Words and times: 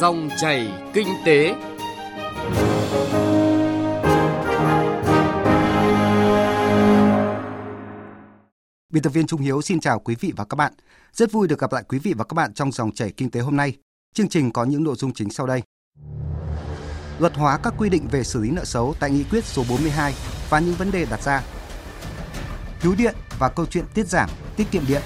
Dòng 0.00 0.28
chảy 0.40 0.72
kinh 0.94 1.08
tế. 1.26 1.54
Biên 8.92 9.02
tập 9.02 9.10
viên 9.10 9.26
Trung 9.26 9.40
Hiếu 9.40 9.62
xin 9.62 9.80
chào 9.80 9.98
quý 9.98 10.14
vị 10.20 10.32
và 10.36 10.44
các 10.44 10.54
bạn. 10.54 10.72
Rất 11.12 11.32
vui 11.32 11.48
được 11.48 11.58
gặp 11.58 11.72
lại 11.72 11.84
quý 11.88 11.98
vị 11.98 12.14
và 12.16 12.24
các 12.24 12.34
bạn 12.34 12.54
trong 12.54 12.72
dòng 12.72 12.92
chảy 12.92 13.12
kinh 13.16 13.30
tế 13.30 13.40
hôm 13.40 13.56
nay. 13.56 13.76
Chương 14.14 14.28
trình 14.28 14.52
có 14.52 14.64
những 14.64 14.84
nội 14.84 14.96
dung 14.96 15.12
chính 15.12 15.30
sau 15.30 15.46
đây. 15.46 15.62
Luật 17.18 17.34
hóa 17.34 17.58
các 17.62 17.74
quy 17.78 17.88
định 17.88 18.08
về 18.10 18.24
xử 18.24 18.40
lý 18.40 18.50
nợ 18.50 18.64
xấu 18.64 18.94
tại 19.00 19.10
nghị 19.10 19.24
quyết 19.30 19.44
số 19.44 19.64
42 19.68 20.14
và 20.50 20.58
những 20.58 20.74
vấn 20.74 20.90
đề 20.90 21.06
đặt 21.10 21.22
ra. 21.22 21.42
Cứu 22.82 22.94
điện 22.98 23.14
và 23.38 23.48
câu 23.48 23.66
chuyện 23.66 23.84
tiết 23.94 24.06
giảm, 24.06 24.30
tiết 24.56 24.70
kiệm 24.70 24.82
điện. 24.88 25.02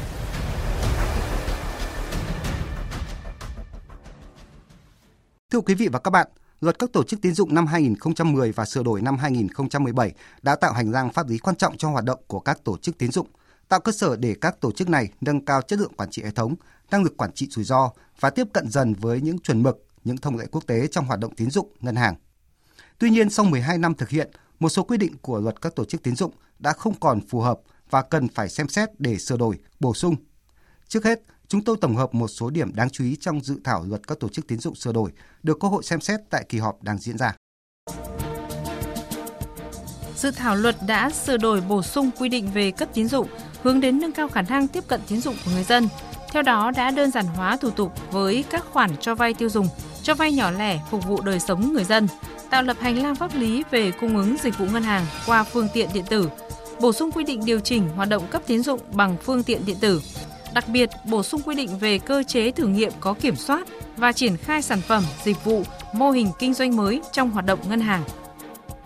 Thưa 5.52 5.60
quý 5.60 5.74
vị 5.74 5.88
và 5.88 5.98
các 5.98 6.10
bạn, 6.10 6.28
Luật 6.60 6.78
các 6.78 6.92
tổ 6.92 7.04
chức 7.04 7.20
tín 7.22 7.34
dụng 7.34 7.54
năm 7.54 7.66
2010 7.66 8.52
và 8.52 8.64
sửa 8.64 8.82
đổi 8.82 9.02
năm 9.02 9.16
2017 9.16 10.12
đã 10.42 10.56
tạo 10.56 10.72
hành 10.72 10.90
lang 10.90 11.12
pháp 11.12 11.28
lý 11.28 11.38
quan 11.38 11.56
trọng 11.56 11.76
cho 11.76 11.90
hoạt 11.90 12.04
động 12.04 12.20
của 12.26 12.40
các 12.40 12.64
tổ 12.64 12.76
chức 12.76 12.98
tín 12.98 13.12
dụng, 13.12 13.26
tạo 13.68 13.80
cơ 13.80 13.92
sở 13.92 14.16
để 14.16 14.34
các 14.40 14.60
tổ 14.60 14.72
chức 14.72 14.88
này 14.88 15.08
nâng 15.20 15.44
cao 15.44 15.62
chất 15.62 15.78
lượng 15.78 15.92
quản 15.96 16.10
trị 16.10 16.22
hệ 16.22 16.30
thống, 16.30 16.54
năng 16.90 17.02
lực 17.02 17.16
quản 17.16 17.32
trị 17.32 17.46
rủi 17.50 17.64
ro 17.64 17.90
và 18.20 18.30
tiếp 18.30 18.46
cận 18.52 18.70
dần 18.70 18.94
với 18.94 19.20
những 19.20 19.38
chuẩn 19.38 19.62
mực, 19.62 19.86
những 20.04 20.16
thông 20.16 20.38
lệ 20.38 20.46
quốc 20.50 20.66
tế 20.66 20.86
trong 20.86 21.06
hoạt 21.06 21.20
động 21.20 21.34
tín 21.34 21.50
dụng, 21.50 21.72
ngân 21.80 21.96
hàng. 21.96 22.14
Tuy 22.98 23.10
nhiên, 23.10 23.30
sau 23.30 23.44
12 23.44 23.78
năm 23.78 23.94
thực 23.94 24.08
hiện, 24.08 24.30
một 24.60 24.68
số 24.68 24.82
quy 24.82 24.96
định 24.96 25.16
của 25.22 25.40
luật 25.40 25.60
các 25.60 25.74
tổ 25.76 25.84
chức 25.84 26.02
tín 26.02 26.16
dụng 26.16 26.32
đã 26.58 26.72
không 26.72 27.00
còn 27.00 27.20
phù 27.28 27.40
hợp 27.40 27.60
và 27.90 28.02
cần 28.02 28.28
phải 28.28 28.48
xem 28.48 28.68
xét 28.68 29.00
để 29.00 29.18
sửa 29.18 29.36
đổi, 29.36 29.58
bổ 29.80 29.94
sung. 29.94 30.16
Trước 30.88 31.04
hết, 31.04 31.22
chúng 31.48 31.64
tôi 31.64 31.76
tổng 31.80 31.96
hợp 31.96 32.14
một 32.14 32.28
số 32.28 32.50
điểm 32.50 32.74
đáng 32.74 32.90
chú 32.90 33.04
ý 33.04 33.16
trong 33.20 33.40
dự 33.40 33.60
thảo 33.64 33.84
luật 33.88 34.06
các 34.06 34.20
tổ 34.20 34.28
chức 34.28 34.46
tín 34.46 34.58
dụng 34.58 34.74
sửa 34.74 34.92
đổi 34.92 35.10
được 35.42 35.58
Quốc 35.58 35.70
hội 35.70 35.82
xem 35.82 36.00
xét 36.00 36.20
tại 36.30 36.44
kỳ 36.48 36.58
họp 36.58 36.82
đang 36.82 36.98
diễn 36.98 37.18
ra. 37.18 37.34
Dự 40.16 40.30
thảo 40.30 40.56
luật 40.56 40.76
đã 40.86 41.10
sửa 41.10 41.36
đổi 41.36 41.60
bổ 41.60 41.82
sung 41.82 42.10
quy 42.18 42.28
định 42.28 42.50
về 42.54 42.70
cấp 42.70 42.88
tín 42.94 43.08
dụng, 43.08 43.28
hướng 43.62 43.80
đến 43.80 44.00
nâng 44.00 44.12
cao 44.12 44.28
khả 44.28 44.42
năng 44.42 44.68
tiếp 44.68 44.84
cận 44.88 45.00
tín 45.08 45.20
dụng 45.20 45.34
của 45.44 45.50
người 45.50 45.64
dân. 45.64 45.88
Theo 46.32 46.42
đó 46.42 46.70
đã 46.70 46.90
đơn 46.90 47.10
giản 47.10 47.26
hóa 47.26 47.56
thủ 47.56 47.70
tục 47.70 47.92
với 48.12 48.44
các 48.50 48.64
khoản 48.72 48.90
cho 49.00 49.14
vay 49.14 49.34
tiêu 49.34 49.48
dùng, 49.48 49.68
cho 50.02 50.14
vay 50.14 50.32
nhỏ 50.32 50.50
lẻ 50.50 50.80
phục 50.90 51.06
vụ 51.06 51.20
đời 51.20 51.40
sống 51.40 51.72
người 51.72 51.84
dân, 51.84 52.08
tạo 52.50 52.62
lập 52.62 52.76
hành 52.80 53.02
lang 53.02 53.14
pháp 53.14 53.34
lý 53.34 53.62
về 53.70 53.90
cung 53.90 54.16
ứng 54.16 54.36
dịch 54.42 54.58
vụ 54.58 54.66
ngân 54.66 54.82
hàng 54.82 55.06
qua 55.26 55.44
phương 55.44 55.68
tiện 55.74 55.88
điện 55.94 56.04
tử, 56.08 56.30
bổ 56.80 56.92
sung 56.92 57.12
quy 57.12 57.24
định 57.24 57.44
điều 57.44 57.60
chỉnh 57.60 57.88
hoạt 57.88 58.08
động 58.08 58.26
cấp 58.30 58.42
tín 58.46 58.62
dụng 58.62 58.80
bằng 58.92 59.16
phương 59.22 59.42
tiện 59.42 59.66
điện 59.66 59.76
tử, 59.80 60.00
Đặc 60.54 60.68
biệt, 60.68 60.90
bổ 61.04 61.22
sung 61.22 61.42
quy 61.42 61.54
định 61.54 61.78
về 61.78 61.98
cơ 61.98 62.22
chế 62.22 62.50
thử 62.50 62.66
nghiệm 62.66 62.92
có 63.00 63.14
kiểm 63.14 63.36
soát 63.36 63.68
và 63.96 64.12
triển 64.12 64.36
khai 64.36 64.62
sản 64.62 64.80
phẩm, 64.80 65.04
dịch 65.24 65.44
vụ, 65.44 65.62
mô 65.92 66.10
hình 66.10 66.30
kinh 66.38 66.54
doanh 66.54 66.76
mới 66.76 67.02
trong 67.12 67.30
hoạt 67.30 67.46
động 67.46 67.58
ngân 67.68 67.80
hàng. 67.80 68.04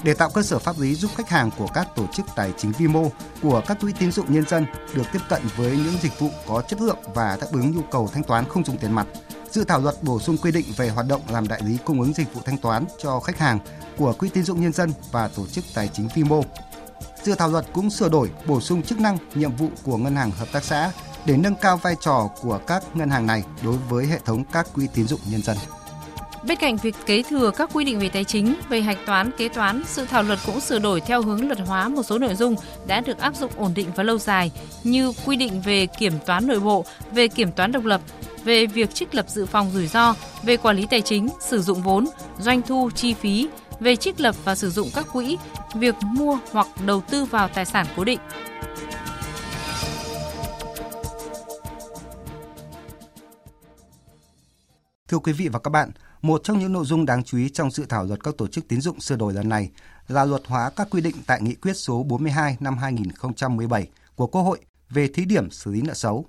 Để 0.02 0.14
tạo 0.14 0.30
cơ 0.30 0.42
sở 0.42 0.58
pháp 0.58 0.78
lý 0.78 0.94
giúp 0.94 1.10
khách 1.16 1.28
hàng 1.28 1.50
của 1.58 1.66
các 1.74 1.88
tổ 1.96 2.06
chức 2.06 2.26
tài 2.36 2.52
chính 2.56 2.72
vi 2.78 2.86
mô, 2.86 3.10
của 3.42 3.62
các 3.66 3.80
quỹ 3.80 3.92
tín 3.98 4.12
dụng 4.12 4.26
nhân 4.28 4.44
dân 4.48 4.66
được 4.94 5.02
tiếp 5.12 5.18
cận 5.28 5.42
với 5.56 5.70
những 5.70 5.94
dịch 6.02 6.18
vụ 6.18 6.30
có 6.48 6.62
chất 6.62 6.80
lượng 6.80 6.98
và 7.14 7.38
đáp 7.40 7.46
ứng 7.52 7.76
nhu 7.76 7.82
cầu 7.90 8.08
thanh 8.12 8.22
toán 8.22 8.44
không 8.48 8.64
dùng 8.64 8.78
tiền 8.78 8.92
mặt, 8.92 9.06
dự 9.50 9.64
thảo 9.64 9.80
luật 9.80 10.02
bổ 10.02 10.20
sung 10.20 10.36
quy 10.42 10.52
định 10.52 10.66
về 10.76 10.88
hoạt 10.88 11.06
động 11.08 11.20
làm 11.30 11.48
đại 11.48 11.60
lý 11.64 11.78
cung 11.84 12.00
ứng 12.00 12.14
dịch 12.14 12.34
vụ 12.34 12.40
thanh 12.44 12.58
toán 12.58 12.84
cho 13.02 13.20
khách 13.20 13.38
hàng 13.38 13.58
của 13.96 14.12
quỹ 14.12 14.28
tín 14.28 14.44
dụng 14.44 14.60
nhân 14.60 14.72
dân 14.72 14.92
và 15.12 15.28
tổ 15.28 15.46
chức 15.46 15.64
tài 15.74 15.88
chính 15.88 16.08
vi 16.14 16.24
mô. 16.24 16.42
Dự 17.22 17.34
thảo 17.34 17.48
luật 17.48 17.66
cũng 17.72 17.90
sửa 17.90 18.08
đổi, 18.08 18.30
bổ 18.46 18.60
sung 18.60 18.82
chức 18.82 19.00
năng, 19.00 19.18
nhiệm 19.34 19.56
vụ 19.56 19.68
của 19.82 19.96
ngân 19.96 20.16
hàng 20.16 20.30
hợp 20.30 20.48
tác 20.52 20.64
xã 20.64 20.92
để 21.26 21.36
nâng 21.36 21.54
cao 21.54 21.76
vai 21.76 21.96
trò 22.00 22.28
của 22.42 22.60
các 22.66 22.96
ngân 22.96 23.10
hàng 23.10 23.26
này 23.26 23.44
đối 23.64 23.76
với 23.88 24.06
hệ 24.06 24.18
thống 24.24 24.44
các 24.52 24.66
quỹ 24.74 24.86
tín 24.94 25.06
dụng 25.06 25.20
nhân 25.30 25.42
dân. 25.42 25.56
Bên 26.46 26.58
cạnh 26.58 26.76
việc 26.76 26.94
kế 27.06 27.22
thừa 27.22 27.50
các 27.50 27.70
quy 27.72 27.84
định 27.84 27.98
về 27.98 28.08
tài 28.08 28.24
chính, 28.24 28.54
về 28.68 28.80
hạch 28.80 28.98
toán, 29.06 29.30
kế 29.38 29.48
toán, 29.48 29.82
sự 29.86 30.06
thảo 30.06 30.22
luật 30.22 30.38
cũng 30.46 30.60
sửa 30.60 30.78
đổi 30.78 31.00
theo 31.00 31.22
hướng 31.22 31.46
luật 31.46 31.58
hóa 31.66 31.88
một 31.88 32.02
số 32.02 32.18
nội 32.18 32.34
dung 32.34 32.54
đã 32.86 33.00
được 33.00 33.18
áp 33.18 33.36
dụng 33.36 33.50
ổn 33.56 33.74
định 33.74 33.88
và 33.96 34.02
lâu 34.02 34.18
dài 34.18 34.50
như 34.84 35.12
quy 35.26 35.36
định 35.36 35.60
về 35.60 35.86
kiểm 35.86 36.12
toán 36.26 36.46
nội 36.46 36.60
bộ, 36.60 36.84
về 37.12 37.28
kiểm 37.28 37.52
toán 37.52 37.72
độc 37.72 37.84
lập, 37.84 38.00
về 38.44 38.66
việc 38.66 38.94
trích 38.94 39.14
lập 39.14 39.26
dự 39.28 39.46
phòng 39.46 39.70
rủi 39.74 39.86
ro, 39.86 40.14
về 40.42 40.56
quản 40.56 40.76
lý 40.76 40.86
tài 40.86 41.00
chính, 41.00 41.28
sử 41.40 41.62
dụng 41.62 41.82
vốn, 41.82 42.06
doanh 42.38 42.62
thu, 42.62 42.90
chi 42.94 43.14
phí, 43.14 43.48
về 43.80 43.96
trích 43.96 44.20
lập 44.20 44.34
và 44.44 44.54
sử 44.54 44.70
dụng 44.70 44.90
các 44.94 45.06
quỹ, 45.12 45.38
việc 45.74 45.94
mua 46.02 46.38
hoặc 46.52 46.66
đầu 46.86 47.00
tư 47.00 47.24
vào 47.24 47.48
tài 47.48 47.64
sản 47.64 47.86
cố 47.96 48.04
định. 48.04 48.18
Thưa 55.12 55.18
quý 55.18 55.32
vị 55.32 55.48
và 55.48 55.58
các 55.58 55.70
bạn, 55.70 55.90
một 56.22 56.40
trong 56.44 56.58
những 56.58 56.72
nội 56.72 56.84
dung 56.84 57.06
đáng 57.06 57.24
chú 57.24 57.38
ý 57.38 57.48
trong 57.48 57.70
dự 57.70 57.84
thảo 57.88 58.04
luật 58.04 58.24
các 58.24 58.34
tổ 58.38 58.46
chức 58.46 58.68
tín 58.68 58.80
dụng 58.80 59.00
sửa 59.00 59.16
đổi 59.16 59.32
lần 59.32 59.48
này 59.48 59.70
là 60.08 60.24
luật 60.24 60.42
hóa 60.46 60.70
các 60.76 60.88
quy 60.90 61.00
định 61.00 61.14
tại 61.26 61.42
nghị 61.42 61.54
quyết 61.54 61.72
số 61.76 62.02
42 62.02 62.56
năm 62.60 62.78
2017 62.78 63.88
của 64.14 64.26
Quốc 64.26 64.42
hội 64.42 64.58
về 64.90 65.08
thí 65.08 65.24
điểm 65.24 65.50
xử 65.50 65.72
lý 65.72 65.82
nợ 65.82 65.94
xấu. 65.94 66.26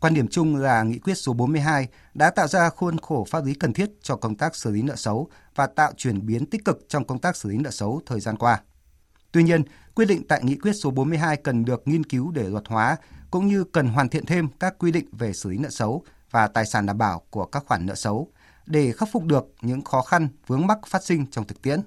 Quan 0.00 0.14
điểm 0.14 0.28
chung 0.28 0.56
là 0.56 0.82
nghị 0.82 0.98
quyết 0.98 1.14
số 1.14 1.32
42 1.32 1.88
đã 2.14 2.30
tạo 2.30 2.48
ra 2.48 2.70
khuôn 2.70 2.98
khổ 2.98 3.26
pháp 3.30 3.44
lý 3.44 3.54
cần 3.54 3.72
thiết 3.72 3.90
cho 4.02 4.16
công 4.16 4.36
tác 4.36 4.56
xử 4.56 4.70
lý 4.70 4.82
nợ 4.82 4.96
xấu 4.96 5.28
và 5.54 5.66
tạo 5.66 5.92
chuyển 5.96 6.26
biến 6.26 6.46
tích 6.46 6.64
cực 6.64 6.86
trong 6.88 7.04
công 7.04 7.18
tác 7.18 7.36
xử 7.36 7.48
lý 7.48 7.58
nợ 7.58 7.70
xấu 7.70 8.02
thời 8.06 8.20
gian 8.20 8.36
qua. 8.36 8.60
Tuy 9.32 9.42
nhiên, 9.42 9.62
quy 9.94 10.06
định 10.06 10.22
tại 10.28 10.40
nghị 10.44 10.56
quyết 10.56 10.72
số 10.72 10.90
42 10.90 11.36
cần 11.36 11.64
được 11.64 11.82
nghiên 11.84 12.04
cứu 12.04 12.30
để 12.30 12.48
luật 12.48 12.68
hóa 12.68 12.96
cũng 13.30 13.46
như 13.46 13.64
cần 13.64 13.88
hoàn 13.88 14.08
thiện 14.08 14.26
thêm 14.26 14.48
các 14.60 14.78
quy 14.78 14.92
định 14.92 15.06
về 15.12 15.32
xử 15.32 15.50
lý 15.50 15.58
nợ 15.58 15.70
xấu 15.70 16.04
và 16.32 16.46
tài 16.46 16.66
sản 16.66 16.86
đảm 16.86 16.98
bảo 16.98 17.22
của 17.30 17.46
các 17.46 17.64
khoản 17.66 17.86
nợ 17.86 17.94
xấu 17.94 18.32
để 18.66 18.92
khắc 18.92 19.08
phục 19.12 19.24
được 19.24 19.44
những 19.60 19.82
khó 19.84 20.02
khăn 20.02 20.28
vướng 20.46 20.66
mắc 20.66 20.78
phát 20.86 21.04
sinh 21.04 21.26
trong 21.30 21.44
thực 21.46 21.62
tiễn. 21.62 21.80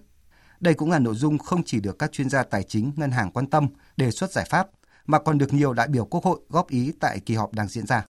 Đây 0.60 0.74
cũng 0.74 0.92
là 0.92 1.00
nội 1.00 1.16
dung 1.16 1.38
không 1.38 1.64
chỉ 1.64 1.80
được 1.80 2.00
các 2.00 2.12
chuyên 2.12 2.30
gia 2.30 2.44
tài 2.44 2.64
chính 2.64 2.92
ngân 2.96 3.12
hàng 3.12 3.32
quan 3.32 3.50
tâm 3.50 3.68
đề 3.98 4.12
xuất 4.12 4.32
giải 4.32 4.46
pháp 4.50 4.68
mà 5.06 5.20
còn 5.20 5.38
được 5.38 5.54
nhiều 5.54 5.74
đại 5.74 5.88
biểu 5.88 6.06
Quốc 6.06 6.24
hội 6.24 6.40
góp 6.50 6.70
ý 6.70 6.94
tại 7.00 7.20
kỳ 7.20 7.36
họp 7.36 7.54
đang 7.54 7.68
diễn 7.68 7.86
ra. 7.86 8.06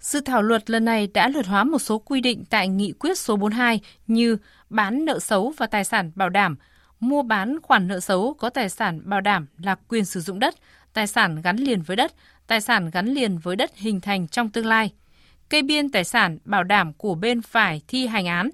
Dự 0.00 0.20
thảo 0.20 0.42
luật 0.42 0.70
lần 0.70 0.84
này 0.84 1.06
đã 1.06 1.28
luật 1.28 1.46
hóa 1.46 1.64
một 1.64 1.78
số 1.78 1.98
quy 1.98 2.20
định 2.20 2.44
tại 2.50 2.68
nghị 2.68 2.92
quyết 2.92 3.18
số 3.18 3.36
42 3.36 3.80
như 4.06 4.36
bán 4.70 5.04
nợ 5.04 5.18
xấu 5.18 5.52
và 5.56 5.66
tài 5.66 5.84
sản 5.84 6.12
bảo 6.14 6.28
đảm, 6.28 6.56
mua 7.00 7.22
bán 7.22 7.58
khoản 7.62 7.88
nợ 7.88 8.00
xấu 8.00 8.34
có 8.34 8.50
tài 8.50 8.68
sản 8.68 9.00
bảo 9.04 9.20
đảm 9.20 9.46
là 9.58 9.76
quyền 9.88 10.04
sử 10.04 10.20
dụng 10.20 10.38
đất, 10.38 10.54
tài 10.92 11.06
sản 11.06 11.42
gắn 11.42 11.56
liền 11.56 11.82
với 11.82 11.96
đất, 11.96 12.12
tài 12.46 12.60
sản 12.60 12.90
gắn 12.90 13.06
liền 13.06 13.38
với 13.38 13.56
đất 13.56 13.70
hình 13.74 14.00
thành 14.00 14.28
trong 14.28 14.50
tương 14.50 14.66
lai– 14.66 14.92
kê 15.50 15.62
biên 15.62 15.88
tài 15.88 16.04
sản 16.04 16.38
bảo 16.44 16.64
đảm 16.64 16.92
của 16.92 17.14
bên 17.14 17.42
phải 17.42 17.82
thi 17.88 18.06
hành 18.06 18.26
án. 18.26 18.50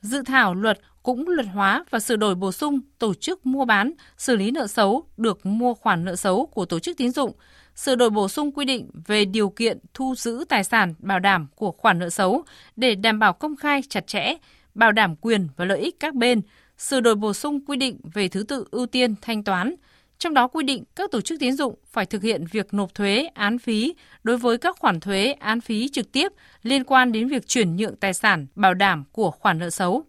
Dự 0.00 0.22
thảo 0.22 0.54
luật 0.54 0.80
cũng 1.02 1.28
luật 1.28 1.46
hóa 1.46 1.84
và 1.90 2.00
sửa 2.00 2.16
đổi 2.16 2.34
bổ 2.34 2.52
sung 2.52 2.80
tổ 2.98 3.14
chức 3.14 3.46
mua 3.46 3.64
bán, 3.64 3.92
xử 4.18 4.36
lý 4.36 4.50
nợ 4.50 4.66
xấu 4.66 5.04
được 5.16 5.46
mua 5.46 5.74
khoản 5.74 6.04
nợ 6.04 6.16
xấu 6.16 6.46
của 6.46 6.64
tổ 6.64 6.78
chức 6.78 6.96
tín 6.96 7.10
dụng, 7.10 7.32
sửa 7.74 7.94
đổi 7.94 8.10
bổ 8.10 8.28
sung 8.28 8.52
quy 8.52 8.64
định 8.64 8.90
về 9.06 9.24
điều 9.24 9.50
kiện 9.50 9.78
thu 9.94 10.14
giữ 10.14 10.44
tài 10.48 10.64
sản 10.64 10.94
bảo 10.98 11.18
đảm 11.18 11.46
của 11.56 11.72
khoản 11.72 11.98
nợ 11.98 12.10
xấu 12.10 12.44
để 12.76 12.94
đảm 12.94 13.18
bảo 13.18 13.32
công 13.32 13.56
khai 13.56 13.82
chặt 13.88 14.06
chẽ, 14.06 14.34
bảo 14.74 14.92
đảm 14.92 15.16
quyền 15.16 15.48
và 15.56 15.64
lợi 15.64 15.78
ích 15.78 16.00
các 16.00 16.14
bên, 16.14 16.40
sửa 16.78 17.00
đổi 17.00 17.14
bổ 17.14 17.32
sung 17.32 17.60
quy 17.66 17.76
định 17.76 18.00
về 18.14 18.28
thứ 18.28 18.42
tự 18.42 18.64
ưu 18.70 18.86
tiên 18.86 19.14
thanh 19.22 19.44
toán, 19.44 19.74
trong 20.22 20.34
đó 20.34 20.48
quy 20.48 20.64
định 20.64 20.84
các 20.96 21.10
tổ 21.10 21.20
chức 21.20 21.40
tín 21.40 21.52
dụng 21.52 21.74
phải 21.90 22.06
thực 22.06 22.22
hiện 22.22 22.44
việc 22.50 22.74
nộp 22.74 22.94
thuế, 22.94 23.28
án 23.34 23.58
phí 23.58 23.94
đối 24.24 24.36
với 24.36 24.58
các 24.58 24.76
khoản 24.78 25.00
thuế, 25.00 25.32
án 25.32 25.60
phí 25.60 25.88
trực 25.88 26.12
tiếp 26.12 26.32
liên 26.62 26.84
quan 26.84 27.12
đến 27.12 27.28
việc 27.28 27.48
chuyển 27.48 27.76
nhượng 27.76 27.96
tài 27.96 28.14
sản 28.14 28.46
bảo 28.54 28.74
đảm 28.74 29.04
của 29.12 29.30
khoản 29.30 29.58
nợ 29.58 29.70
xấu. 29.70 30.02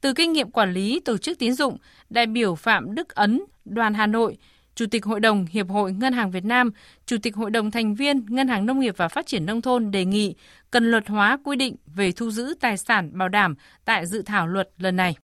Từ 0.00 0.12
kinh 0.12 0.32
nghiệm 0.32 0.50
quản 0.50 0.72
lý 0.72 1.00
tổ 1.00 1.18
chức 1.18 1.38
tín 1.38 1.52
dụng, 1.52 1.76
đại 2.10 2.26
biểu 2.26 2.54
Phạm 2.54 2.94
Đức 2.94 3.14
Ấn, 3.14 3.42
đoàn 3.64 3.94
Hà 3.94 4.06
Nội, 4.06 4.36
Chủ 4.74 4.86
tịch 4.90 5.04
Hội 5.04 5.20
đồng 5.20 5.46
Hiệp 5.50 5.68
hội 5.68 5.92
Ngân 5.92 6.12
hàng 6.12 6.30
Việt 6.30 6.44
Nam, 6.44 6.70
Chủ 7.06 7.16
tịch 7.22 7.36
Hội 7.36 7.50
đồng 7.50 7.70
thành 7.70 7.94
viên 7.94 8.26
Ngân 8.28 8.48
hàng 8.48 8.66
Nông 8.66 8.80
nghiệp 8.80 8.94
và 8.96 9.08
Phát 9.08 9.26
triển 9.26 9.46
Nông 9.46 9.62
thôn 9.62 9.90
đề 9.90 10.04
nghị 10.04 10.34
cần 10.70 10.90
luật 10.90 11.08
hóa 11.08 11.38
quy 11.44 11.56
định 11.56 11.76
về 11.86 12.12
thu 12.12 12.30
giữ 12.30 12.54
tài 12.60 12.76
sản 12.76 13.18
bảo 13.18 13.28
đảm 13.28 13.54
tại 13.84 14.06
dự 14.06 14.22
thảo 14.22 14.46
luật 14.46 14.68
lần 14.78 14.96
này. 14.96 15.16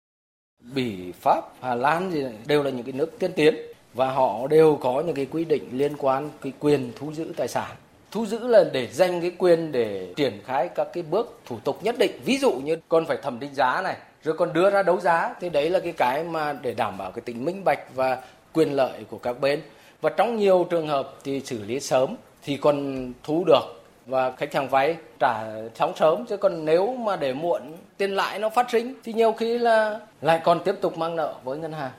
Bỉ, 0.75 1.13
Pháp, 1.13 1.45
Hà 1.61 1.75
Lan 1.75 2.11
gì 2.11 2.25
đều 2.47 2.63
là 2.63 2.71
những 2.71 2.85
cái 2.85 2.93
nước 2.93 3.19
tiên 3.19 3.31
tiến 3.37 3.55
và 3.99 4.11
họ 4.11 4.47
đều 4.47 4.79
có 4.81 5.03
những 5.07 5.15
cái 5.15 5.27
quy 5.31 5.45
định 5.45 5.69
liên 5.73 5.93
quan 5.99 6.31
cái 6.43 6.53
quyền 6.61 6.93
thu 6.97 7.13
giữ 7.13 7.33
tài 7.37 7.49
sản. 7.49 7.71
Thu 8.11 8.27
giữ 8.27 8.47
là 8.47 8.65
để 8.73 8.87
dành 8.87 9.21
cái 9.21 9.33
quyền 9.39 9.73
để 9.73 10.13
triển 10.17 10.41
khai 10.45 10.69
các 10.75 10.89
cái 10.93 11.03
bước 11.03 11.41
thủ 11.47 11.57
tục 11.65 11.79
nhất 11.83 11.95
định. 11.99 12.21
Ví 12.25 12.39
dụ 12.39 12.53
như 12.53 12.77
còn 12.89 13.07
phải 13.07 13.17
thẩm 13.23 13.41
định 13.41 13.55
giá 13.55 13.81
này, 13.83 13.97
rồi 14.25 14.35
còn 14.35 14.53
đưa 14.53 14.71
ra 14.71 14.83
đấu 14.83 15.01
giá. 15.01 15.35
Thì 15.41 15.49
đấy 15.49 15.71
là 15.71 15.81
cái 15.81 15.93
cái 15.93 16.25
mà 16.25 16.53
để 16.63 16.75
đảm 16.75 16.99
bảo 16.99 17.11
cái 17.11 17.23
tính 17.23 17.45
minh 17.45 17.65
bạch 17.65 17.95
và 17.95 18.19
quyền 18.53 18.73
lợi 18.73 19.05
của 19.11 19.19
các 19.19 19.41
bên. 19.41 19.61
Và 20.01 20.11
trong 20.11 20.37
nhiều 20.37 20.67
trường 20.71 20.89
hợp 20.89 21.15
thì 21.25 21.41
xử 21.41 21.65
lý 21.65 21.81
sớm 21.81 22.15
thì 22.45 22.57
còn 22.57 23.13
thu 23.23 23.45
được. 23.47 23.83
Và 24.07 24.31
khách 24.31 24.55
hàng 24.55 24.69
vay 24.69 24.97
trả 25.19 25.45
sóng 25.75 25.93
sớm. 25.97 26.25
Chứ 26.29 26.37
còn 26.37 26.65
nếu 26.65 26.95
mà 26.95 27.17
để 27.17 27.33
muộn, 27.33 27.63
tiền 27.97 28.17
lãi 28.17 28.39
nó 28.39 28.49
phát 28.49 28.71
sinh, 28.71 28.95
thì 29.05 29.13
nhiều 29.13 29.33
khi 29.33 29.59
là 29.59 30.01
lại 30.23 30.41
còn 30.45 30.61
tiếp 30.65 30.75
tục 30.81 30.99
mang 30.99 31.17
nợ 31.17 31.35
với 31.45 31.59
ngân 31.59 31.73
hàng 31.73 31.91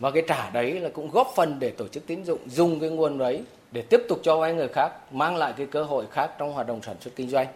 và 0.00 0.10
cái 0.10 0.22
trả 0.28 0.50
đấy 0.50 0.80
là 0.80 0.88
cũng 0.88 1.10
góp 1.10 1.32
phần 1.36 1.58
để 1.58 1.70
tổ 1.70 1.88
chức 1.88 2.06
tín 2.06 2.24
dụng 2.24 2.40
dùng 2.46 2.80
cái 2.80 2.90
nguồn 2.90 3.18
đấy 3.18 3.42
để 3.72 3.82
tiếp 3.82 4.00
tục 4.08 4.20
cho 4.22 4.38
vay 4.38 4.54
người 4.54 4.68
khác 4.68 5.12
mang 5.12 5.36
lại 5.36 5.52
cái 5.56 5.66
cơ 5.66 5.84
hội 5.84 6.04
khác 6.12 6.30
trong 6.38 6.52
hoạt 6.52 6.66
động 6.66 6.80
sản 6.82 6.96
xuất 7.00 7.16
kinh 7.16 7.28
doanh 7.28 7.46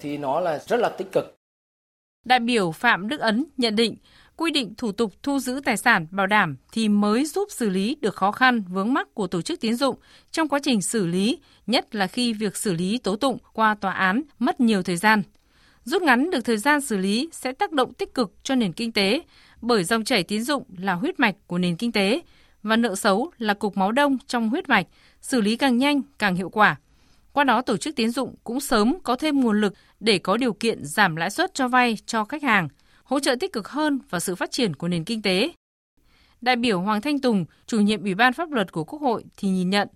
thì 0.00 0.18
nó 0.18 0.40
là 0.40 0.58
rất 0.58 0.80
là 0.80 0.88
tích 0.88 1.12
cực 1.12 1.38
Đại 2.24 2.40
biểu 2.40 2.72
Phạm 2.72 3.08
Đức 3.08 3.20
Ấn 3.20 3.44
nhận 3.56 3.76
định, 3.76 3.96
quy 4.36 4.50
định 4.50 4.74
thủ 4.78 4.92
tục 4.92 5.12
thu 5.22 5.38
giữ 5.38 5.60
tài 5.64 5.76
sản 5.76 6.06
bảo 6.10 6.26
đảm 6.26 6.56
thì 6.72 6.88
mới 6.88 7.24
giúp 7.24 7.48
xử 7.50 7.70
lý 7.70 7.96
được 8.00 8.14
khó 8.14 8.32
khăn 8.32 8.62
vướng 8.68 8.94
mắc 8.94 9.14
của 9.14 9.26
tổ 9.26 9.42
chức 9.42 9.60
tín 9.60 9.76
dụng 9.76 9.96
trong 10.30 10.48
quá 10.48 10.60
trình 10.62 10.82
xử 10.82 11.06
lý, 11.06 11.38
nhất 11.66 11.94
là 11.94 12.06
khi 12.06 12.32
việc 12.32 12.56
xử 12.56 12.72
lý 12.72 12.98
tố 12.98 13.16
tụng 13.16 13.38
qua 13.52 13.74
tòa 13.74 13.92
án 13.92 14.22
mất 14.38 14.60
nhiều 14.60 14.82
thời 14.82 14.96
gian. 14.96 15.22
Rút 15.84 16.02
ngắn 16.02 16.30
được 16.30 16.40
thời 16.44 16.56
gian 16.56 16.80
xử 16.80 16.96
lý 16.96 17.28
sẽ 17.32 17.52
tác 17.52 17.72
động 17.72 17.94
tích 17.94 18.14
cực 18.14 18.32
cho 18.42 18.54
nền 18.54 18.72
kinh 18.72 18.92
tế, 18.92 19.20
bởi 19.62 19.84
dòng 19.84 20.04
chảy 20.04 20.22
tín 20.22 20.42
dụng 20.42 20.64
là 20.78 20.94
huyết 20.94 21.20
mạch 21.20 21.34
của 21.46 21.58
nền 21.58 21.76
kinh 21.76 21.92
tế 21.92 22.20
và 22.62 22.76
nợ 22.76 22.94
xấu 22.94 23.30
là 23.38 23.54
cục 23.54 23.76
máu 23.76 23.92
đông 23.92 24.18
trong 24.26 24.48
huyết 24.48 24.68
mạch, 24.68 24.86
xử 25.20 25.40
lý 25.40 25.56
càng 25.56 25.78
nhanh 25.78 26.02
càng 26.18 26.36
hiệu 26.36 26.48
quả. 26.48 26.76
Qua 27.32 27.44
đó 27.44 27.62
tổ 27.62 27.76
chức 27.76 27.96
tín 27.96 28.10
dụng 28.10 28.34
cũng 28.44 28.60
sớm 28.60 28.94
có 29.02 29.16
thêm 29.16 29.40
nguồn 29.40 29.60
lực 29.60 29.74
để 30.00 30.18
có 30.18 30.36
điều 30.36 30.52
kiện 30.52 30.84
giảm 30.84 31.16
lãi 31.16 31.30
suất 31.30 31.54
cho 31.54 31.68
vay 31.68 31.98
cho 32.06 32.24
khách 32.24 32.42
hàng, 32.42 32.68
hỗ 33.04 33.20
trợ 33.20 33.36
tích 33.40 33.52
cực 33.52 33.68
hơn 33.68 33.98
vào 34.10 34.20
sự 34.20 34.34
phát 34.34 34.50
triển 34.50 34.76
của 34.76 34.88
nền 34.88 35.04
kinh 35.04 35.22
tế. 35.22 35.52
Đại 36.40 36.56
biểu 36.56 36.80
Hoàng 36.80 37.00
Thanh 37.00 37.18
Tùng, 37.18 37.44
chủ 37.66 37.80
nhiệm 37.80 38.02
Ủy 38.02 38.14
ban 38.14 38.32
pháp 38.32 38.50
luật 38.50 38.72
của 38.72 38.84
Quốc 38.84 39.02
hội 39.02 39.24
thì 39.36 39.48
nhìn 39.48 39.70
nhận 39.70 39.88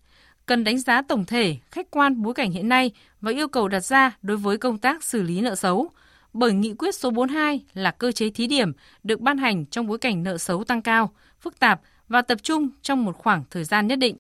cần 0.47 0.65
đánh 0.65 0.79
giá 0.79 1.03
tổng 1.03 1.25
thể, 1.25 1.57
khách 1.71 1.91
quan 1.91 2.23
bối 2.23 2.35
cảnh 2.35 2.51
hiện 2.51 2.69
nay 2.69 2.91
và 3.21 3.33
yêu 3.33 3.49
cầu 3.49 3.69
đặt 3.69 3.81
ra 3.81 4.17
đối 4.23 4.37
với 4.37 4.59
công 4.59 4.79
tác 4.79 5.05
xử 5.05 5.23
lý 5.23 5.41
nợ 5.41 5.55
xấu, 5.55 5.91
bởi 6.37 6.53
nghị 6.53 6.75
quyết 6.75 6.95
số 6.95 7.11
42 7.11 7.65
là 7.75 7.91
cơ 7.91 8.13
chế 8.13 8.31
thí 8.31 8.47
điểm 8.47 8.73
được 9.03 9.21
ban 9.21 9.39
hành 9.39 9.67
trong 9.67 9.87
bối 9.87 9.99
cảnh 9.99 10.23
nợ 10.23 10.39
xấu 10.39 10.65
tăng 10.65 10.83
cao, 10.83 11.11
phức 11.41 11.59
tạp 11.59 11.81
và 12.09 12.23
tập 12.23 12.39
trung 12.43 12.69
trong 12.83 13.05
một 13.05 13.19
khoảng 13.19 13.45
thời 13.51 13.65
gian 13.65 13.87
nhất 13.87 13.99
định. 13.99 14.17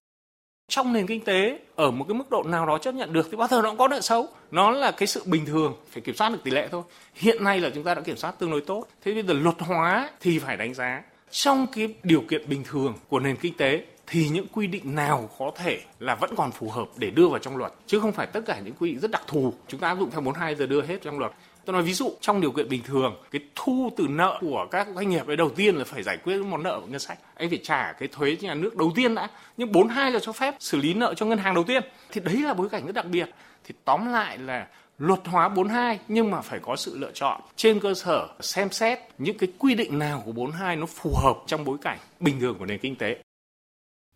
Trong 0.68 0.92
nền 0.92 1.06
kinh 1.06 1.24
tế 1.24 1.58
ở 1.74 1.90
một 1.90 2.04
cái 2.08 2.14
mức 2.14 2.30
độ 2.30 2.42
nào 2.42 2.66
đó 2.66 2.78
chấp 2.78 2.94
nhận 2.94 3.12
được 3.12 3.28
thì 3.30 3.36
bao 3.36 3.48
giờ 3.48 3.62
nó 3.62 3.68
cũng 3.68 3.78
có 3.78 3.88
nợ 3.88 4.00
xấu. 4.00 4.28
Nó 4.50 4.70
là 4.70 4.90
cái 4.90 5.06
sự 5.06 5.22
bình 5.26 5.46
thường, 5.46 5.74
phải 5.90 6.02
kiểm 6.02 6.14
soát 6.14 6.32
được 6.32 6.38
tỷ 6.44 6.50
lệ 6.50 6.68
thôi. 6.70 6.82
Hiện 7.14 7.44
nay 7.44 7.60
là 7.60 7.70
chúng 7.74 7.84
ta 7.84 7.94
đã 7.94 8.00
kiểm 8.00 8.16
soát 8.16 8.38
tương 8.38 8.50
đối 8.50 8.60
tốt. 8.60 8.84
Thế 9.04 9.14
bây 9.14 9.22
giờ 9.22 9.34
luật 9.34 9.56
hóa 9.58 10.10
thì 10.20 10.38
phải 10.38 10.56
đánh 10.56 10.74
giá 10.74 11.02
trong 11.30 11.66
cái 11.72 11.94
điều 12.02 12.20
kiện 12.20 12.48
bình 12.48 12.62
thường 12.64 12.94
của 13.08 13.20
nền 13.20 13.36
kinh 13.36 13.56
tế 13.56 13.84
thì 14.06 14.28
những 14.28 14.46
quy 14.52 14.66
định 14.66 14.94
nào 14.94 15.30
có 15.38 15.50
thể 15.56 15.80
là 15.98 16.14
vẫn 16.14 16.30
còn 16.36 16.52
phù 16.52 16.70
hợp 16.70 16.88
để 16.96 17.10
đưa 17.10 17.28
vào 17.28 17.38
trong 17.38 17.56
luật 17.56 17.72
chứ 17.86 18.00
không 18.00 18.12
phải 18.12 18.26
tất 18.26 18.40
cả 18.46 18.60
những 18.64 18.74
quy 18.74 18.90
định 18.90 19.00
rất 19.00 19.10
đặc 19.10 19.22
thù 19.26 19.52
chúng 19.68 19.80
ta 19.80 19.88
áp 19.88 19.98
dụng 19.98 20.10
theo 20.10 20.20
42 20.20 20.54
giờ 20.54 20.66
đưa 20.66 20.82
hết 20.82 21.02
trong 21.02 21.18
luật 21.18 21.32
tôi 21.66 21.74
nói 21.74 21.82
ví 21.82 21.92
dụ 21.92 22.12
trong 22.20 22.40
điều 22.40 22.52
kiện 22.52 22.68
bình 22.68 22.82
thường 22.82 23.16
cái 23.30 23.40
thu 23.54 23.90
từ 23.96 24.06
nợ 24.08 24.38
của 24.40 24.66
các 24.70 24.88
doanh 24.94 25.10
nghiệp 25.10 25.26
ấy 25.26 25.36
đầu 25.36 25.50
tiên 25.50 25.76
là 25.76 25.84
phải 25.84 26.02
giải 26.02 26.16
quyết 26.16 26.36
món 26.36 26.62
nợ 26.62 26.80
của 26.80 26.86
ngân 26.86 27.00
sách 27.00 27.18
anh 27.34 27.48
phải 27.48 27.60
trả 27.62 27.92
cái 27.92 28.08
thuế 28.08 28.36
cho 28.36 28.48
nhà 28.48 28.54
nước 28.54 28.76
đầu 28.76 28.92
tiên 28.94 29.14
đã 29.14 29.30
nhưng 29.56 29.72
42 29.72 30.10
là 30.10 30.18
cho 30.18 30.32
phép 30.32 30.54
xử 30.60 30.78
lý 30.78 30.94
nợ 30.94 31.14
cho 31.14 31.26
ngân 31.26 31.38
hàng 31.38 31.54
đầu 31.54 31.64
tiên 31.64 31.82
thì 32.12 32.20
đấy 32.20 32.36
là 32.36 32.54
bối 32.54 32.68
cảnh 32.68 32.86
rất 32.86 32.94
đặc 32.94 33.06
biệt 33.06 33.30
thì 33.64 33.74
tóm 33.84 34.12
lại 34.12 34.38
là 34.38 34.66
luật 34.98 35.20
hóa 35.24 35.48
42 35.48 35.98
nhưng 36.08 36.30
mà 36.30 36.40
phải 36.40 36.58
có 36.62 36.76
sự 36.76 36.98
lựa 36.98 37.10
chọn 37.14 37.40
trên 37.56 37.80
cơ 37.80 37.94
sở 37.94 38.28
xem 38.40 38.70
xét 38.70 38.98
những 39.18 39.38
cái 39.38 39.48
quy 39.58 39.74
định 39.74 39.98
nào 39.98 40.22
của 40.26 40.32
42 40.32 40.76
nó 40.76 40.86
phù 40.86 41.14
hợp 41.14 41.36
trong 41.46 41.64
bối 41.64 41.78
cảnh 41.82 41.98
bình 42.20 42.40
thường 42.40 42.58
của 42.58 42.66
nền 42.66 42.78
kinh 42.78 42.96
tế. 42.96 43.16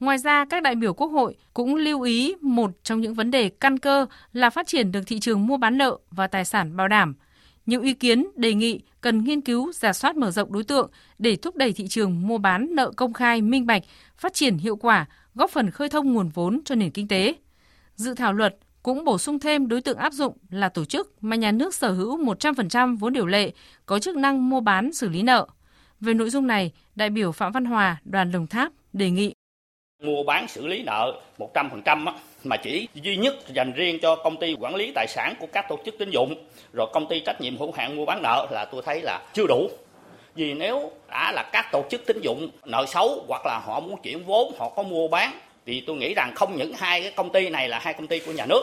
Ngoài 0.01 0.19
ra, 0.19 0.45
các 0.45 0.63
đại 0.63 0.75
biểu 0.75 0.95
Quốc 0.95 1.07
hội 1.09 1.37
cũng 1.55 1.75
lưu 1.75 2.03
ý 2.03 2.35
một 2.41 2.71
trong 2.83 3.01
những 3.01 3.15
vấn 3.15 3.31
đề 3.31 3.49
căn 3.49 3.79
cơ 3.79 4.07
là 4.33 4.51
phát 4.51 4.67
triển 4.67 4.93
được 4.93 5.01
thị 5.07 5.21
trường 5.21 5.47
mua 5.47 5.57
bán 5.57 5.79
nợ 5.79 5.99
và 6.11 6.27
tài 6.27 6.45
sản 6.45 6.77
bảo 6.77 6.89
đảm. 6.89 7.15
Nhiều 7.67 7.83
ý 7.83 7.95
kiến 7.95 8.27
đề 8.37 8.55
nghị 8.55 8.81
cần 9.01 9.25
nghiên 9.25 9.41
cứu 9.41 9.73
giả 9.73 9.93
soát 9.93 10.17
mở 10.17 10.31
rộng 10.31 10.53
đối 10.53 10.65
tượng 10.65 10.91
để 11.19 11.37
thúc 11.37 11.57
đẩy 11.57 11.73
thị 11.73 11.89
trường 11.89 12.27
mua 12.27 12.39
bán 12.39 12.75
nợ 12.75 12.93
công 12.97 13.13
khai 13.13 13.43
minh 13.43 13.67
bạch, 13.67 13.83
phát 14.17 14.35
triển 14.35 14.59
hiệu 14.59 14.77
quả, 14.77 15.07
góp 15.35 15.51
phần 15.51 15.71
khơi 15.71 15.89
thông 15.89 16.13
nguồn 16.13 16.29
vốn 16.29 16.61
cho 16.65 16.75
nền 16.75 16.91
kinh 16.91 17.09
tế. 17.09 17.35
Dự 17.95 18.15
thảo 18.15 18.33
luật 18.33 18.57
cũng 18.83 19.05
bổ 19.05 19.19
sung 19.19 19.39
thêm 19.39 19.69
đối 19.69 19.81
tượng 19.81 19.99
áp 19.99 20.13
dụng 20.13 20.37
là 20.51 20.69
tổ 20.69 20.85
chức 20.85 21.25
mà 21.25 21.37
nhà 21.37 21.53
nước 21.53 21.75
sở 21.75 21.93
hữu 21.93 22.19
100% 22.25 22.97
vốn 22.97 23.13
điều 23.13 23.27
lệ, 23.27 23.53
có 23.87 23.99
chức 23.99 24.17
năng 24.17 24.51
mua 24.51 24.61
bán 24.61 24.93
xử 24.93 25.09
lý 25.09 25.23
nợ. 25.23 25.47
Về 26.01 26.15
nội 26.15 26.31
dung 26.31 26.47
này, 26.47 26.73
đại 26.95 27.11
biểu 27.11 27.33
Phạm 27.33 27.53
Văn 27.53 27.65
Hòa, 27.65 28.01
đoàn 28.05 28.33
Đồng 28.33 28.47
Tháp 28.47 28.73
đề 28.93 29.11
nghị 29.11 29.33
mua 30.01 30.23
bán 30.23 30.49
xử 30.49 30.67
lý 30.67 30.83
nợ 30.83 31.13
100% 31.39 32.07
á, 32.07 32.13
mà 32.45 32.57
chỉ 32.57 32.89
duy 32.95 33.17
nhất 33.17 33.35
dành 33.49 33.73
riêng 33.73 33.99
cho 34.03 34.17
công 34.17 34.37
ty 34.37 34.57
quản 34.61 34.75
lý 34.75 34.93
tài 34.95 35.07
sản 35.09 35.35
của 35.41 35.47
các 35.53 35.67
tổ 35.69 35.79
chức 35.85 35.99
tín 35.99 36.11
dụng. 36.11 36.35
Rồi 36.73 36.87
công 36.93 37.07
ty 37.07 37.21
trách 37.21 37.41
nhiệm 37.41 37.57
hữu 37.57 37.73
hạn 37.73 37.97
mua 37.97 38.05
bán 38.05 38.23
nợ 38.23 38.47
là 38.51 38.65
tôi 38.65 38.83
thấy 38.85 39.01
là 39.03 39.21
chưa 39.35 39.47
đủ. 39.47 39.71
Vì 40.35 40.55
nếu 40.55 40.93
đã 41.09 41.33
là 41.33 41.43
các 41.53 41.69
tổ 41.73 41.85
chức 41.91 42.07
tín 42.07 42.21
dụng 42.21 42.49
nợ 42.65 42.87
xấu 42.87 43.25
hoặc 43.29 43.47
là 43.47 43.59
họ 43.65 43.81
muốn 43.81 44.03
chuyển 44.03 44.25
vốn 44.25 44.53
họ 44.59 44.69
có 44.69 44.83
mua 44.83 45.09
bán 45.09 45.33
thì 45.67 45.83
tôi 45.87 45.97
nghĩ 45.97 46.15
rằng 46.15 46.33
không 46.35 46.57
những 46.57 46.73
hai 46.79 47.03
cái 47.03 47.13
công 47.13 47.33
ty 47.33 47.49
này 47.49 47.69
là 47.69 47.79
hai 47.79 47.95
công 47.95 48.07
ty 48.07 48.19
của 48.19 48.33
nhà 48.33 48.47
nước. 48.47 48.63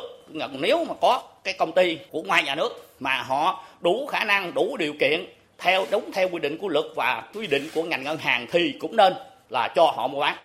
Nếu 0.51 0.85
mà 0.85 0.93
có 1.01 1.21
cái 1.43 1.53
công 1.53 1.71
ty 1.71 1.97
của 2.11 2.21
ngoài 2.21 2.43
nhà 2.43 2.55
nước 2.55 2.87
mà 2.99 3.21
họ 3.21 3.63
đủ 3.81 4.05
khả 4.05 4.23
năng 4.23 4.53
đủ 4.53 4.77
điều 4.77 4.93
kiện 4.99 5.25
theo 5.57 5.85
đúng 5.91 6.11
theo 6.11 6.29
quy 6.29 6.39
định 6.39 6.57
của 6.57 6.67
luật 6.67 6.85
và 6.95 7.23
quy 7.33 7.47
định 7.47 7.69
của 7.75 7.83
ngành 7.83 8.03
ngân 8.03 8.17
hàng 8.17 8.47
thì 8.51 8.73
cũng 8.79 8.95
nên 8.95 9.13
là 9.49 9.67
cho 9.75 9.93
họ 9.95 10.07
mua 10.07 10.19
bán. 10.19 10.35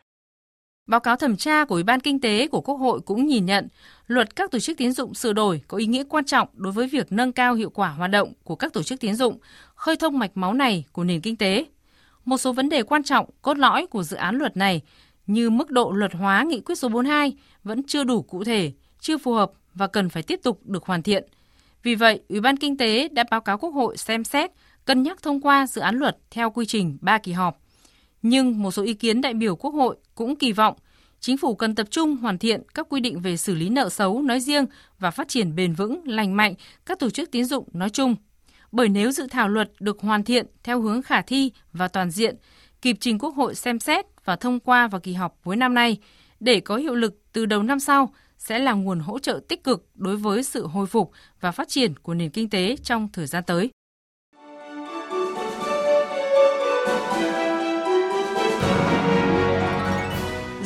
Báo 0.86 1.00
cáo 1.00 1.16
thẩm 1.16 1.36
tra 1.36 1.64
của 1.64 1.74
Ủy 1.74 1.82
ban 1.82 2.00
Kinh 2.00 2.20
tế 2.20 2.48
của 2.48 2.60
Quốc 2.60 2.74
hội 2.74 3.00
cũng 3.00 3.26
nhìn 3.26 3.46
nhận, 3.46 3.68
luật 4.06 4.36
các 4.36 4.50
tổ 4.50 4.58
chức 4.58 4.78
tiến 4.78 4.92
dụng 4.92 5.14
sửa 5.14 5.32
đổi 5.32 5.62
có 5.68 5.78
ý 5.78 5.86
nghĩa 5.86 6.04
quan 6.08 6.24
trọng 6.24 6.48
đối 6.54 6.72
với 6.72 6.86
việc 6.88 7.12
nâng 7.12 7.32
cao 7.32 7.54
hiệu 7.54 7.70
quả 7.70 7.88
hoạt 7.88 8.10
động 8.10 8.32
của 8.44 8.56
các 8.56 8.72
tổ 8.72 8.82
chức 8.82 9.00
tiến 9.00 9.14
dụng, 9.14 9.38
khơi 9.74 9.96
thông 9.96 10.18
mạch 10.18 10.30
máu 10.34 10.54
này 10.54 10.84
của 10.92 11.04
nền 11.04 11.20
kinh 11.20 11.36
tế. 11.36 11.64
Một 12.24 12.38
số 12.38 12.52
vấn 12.52 12.68
đề 12.68 12.82
quan 12.82 13.02
trọng 13.02 13.30
cốt 13.42 13.58
lõi 13.58 13.86
của 13.86 14.02
dự 14.02 14.16
án 14.16 14.36
luật 14.36 14.56
này 14.56 14.80
như 15.26 15.50
mức 15.50 15.70
độ 15.70 15.92
luật 15.92 16.14
hóa 16.14 16.42
nghị 16.42 16.60
quyết 16.60 16.74
số 16.74 16.88
42 16.88 17.36
vẫn 17.64 17.82
chưa 17.82 18.04
đủ 18.04 18.22
cụ 18.22 18.44
thể, 18.44 18.72
chưa 19.00 19.18
phù 19.18 19.32
hợp 19.32 19.52
và 19.74 19.86
cần 19.86 20.08
phải 20.08 20.22
tiếp 20.22 20.40
tục 20.42 20.60
được 20.64 20.84
hoàn 20.84 21.02
thiện. 21.02 21.24
Vì 21.82 21.94
vậy, 21.94 22.20
Ủy 22.28 22.40
ban 22.40 22.56
Kinh 22.56 22.76
tế 22.76 23.08
đã 23.08 23.24
báo 23.30 23.40
cáo 23.40 23.58
Quốc 23.58 23.70
hội 23.70 23.96
xem 23.96 24.24
xét, 24.24 24.50
cân 24.84 25.02
nhắc 25.02 25.22
thông 25.22 25.40
qua 25.40 25.66
dự 25.66 25.80
án 25.80 25.96
luật 25.96 26.18
theo 26.30 26.50
quy 26.50 26.66
trình 26.66 26.98
3 27.00 27.18
kỳ 27.18 27.32
họp. 27.32 27.58
Nhưng 28.22 28.62
một 28.62 28.70
số 28.70 28.82
ý 28.82 28.94
kiến 28.94 29.20
đại 29.20 29.34
biểu 29.34 29.56
Quốc 29.56 29.74
hội 29.74 29.96
cũng 30.14 30.36
kỳ 30.36 30.52
vọng 30.52 30.74
chính 31.22 31.36
phủ 31.36 31.54
cần 31.54 31.74
tập 31.74 31.86
trung 31.90 32.16
hoàn 32.16 32.38
thiện 32.38 32.62
các 32.74 32.86
quy 32.90 33.00
định 33.00 33.20
về 33.20 33.36
xử 33.36 33.54
lý 33.54 33.68
nợ 33.68 33.88
xấu 33.88 34.22
nói 34.22 34.40
riêng 34.40 34.66
và 34.98 35.10
phát 35.10 35.28
triển 35.28 35.54
bền 35.54 35.72
vững, 35.74 36.08
lành 36.08 36.36
mạnh 36.36 36.54
các 36.86 36.98
tổ 36.98 37.10
chức 37.10 37.30
tín 37.30 37.44
dụng 37.44 37.68
nói 37.72 37.90
chung. 37.90 38.16
Bởi 38.72 38.88
nếu 38.88 39.10
dự 39.10 39.26
thảo 39.30 39.48
luật 39.48 39.70
được 39.80 40.00
hoàn 40.00 40.24
thiện 40.24 40.46
theo 40.64 40.80
hướng 40.80 41.02
khả 41.02 41.22
thi 41.22 41.52
và 41.72 41.88
toàn 41.88 42.10
diện, 42.10 42.36
kịp 42.82 42.96
trình 43.00 43.18
Quốc 43.18 43.34
hội 43.34 43.54
xem 43.54 43.78
xét 43.78 44.06
và 44.24 44.36
thông 44.36 44.60
qua 44.60 44.88
vào 44.88 45.00
kỳ 45.00 45.12
họp 45.12 45.36
cuối 45.44 45.56
năm 45.56 45.74
nay 45.74 45.98
để 46.40 46.60
có 46.60 46.76
hiệu 46.76 46.94
lực 46.94 47.22
từ 47.32 47.46
đầu 47.46 47.62
năm 47.62 47.80
sau 47.80 48.14
sẽ 48.38 48.58
là 48.58 48.72
nguồn 48.72 49.00
hỗ 49.00 49.18
trợ 49.18 49.40
tích 49.48 49.64
cực 49.64 49.86
đối 49.94 50.16
với 50.16 50.42
sự 50.42 50.66
hồi 50.66 50.86
phục 50.86 51.10
và 51.40 51.52
phát 51.52 51.68
triển 51.68 51.96
của 51.96 52.14
nền 52.14 52.30
kinh 52.30 52.50
tế 52.50 52.76
trong 52.82 53.08
thời 53.12 53.26
gian 53.26 53.44
tới. 53.46 53.70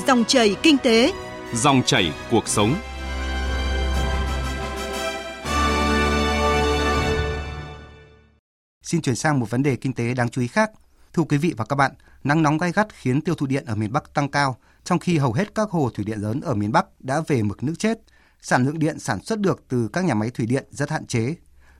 Dòng 0.06 0.24
chảy 0.24 0.56
kinh 0.62 0.78
tế, 0.78 1.12
dòng 1.54 1.82
chảy 1.82 2.12
cuộc 2.30 2.48
sống. 2.48 2.74
Xin 8.82 9.02
chuyển 9.02 9.14
sang 9.16 9.40
một 9.40 9.50
vấn 9.50 9.62
đề 9.62 9.76
kinh 9.76 9.92
tế 9.92 10.14
đáng 10.14 10.28
chú 10.28 10.40
ý 10.40 10.46
khác. 10.46 10.70
Thưa 11.12 11.22
quý 11.22 11.36
vị 11.36 11.54
và 11.56 11.64
các 11.64 11.76
bạn, 11.76 11.92
nắng 12.24 12.42
nóng 12.42 12.58
gay 12.58 12.72
gắt 12.72 12.86
khiến 12.94 13.20
tiêu 13.20 13.34
thụ 13.34 13.46
điện 13.46 13.64
ở 13.64 13.74
miền 13.74 13.92
Bắc 13.92 14.14
tăng 14.14 14.28
cao, 14.28 14.56
trong 14.84 14.98
khi 14.98 15.18
hầu 15.18 15.32
hết 15.32 15.54
các 15.54 15.70
hồ 15.70 15.90
thủy 15.94 16.04
điện 16.04 16.18
lớn 16.18 16.40
ở 16.40 16.54
miền 16.54 16.72
Bắc 16.72 16.86
đã 17.00 17.20
về 17.26 17.42
mực 17.42 17.62
nước 17.62 17.74
chết. 17.78 17.98
Sản 18.42 18.66
lượng 18.66 18.78
điện 18.78 18.98
sản 18.98 19.22
xuất 19.22 19.40
được 19.40 19.64
từ 19.68 19.88
các 19.92 20.04
nhà 20.04 20.14
máy 20.14 20.30
thủy 20.30 20.46
điện 20.46 20.64
rất 20.70 20.90
hạn 20.90 21.06
chế. 21.06 21.34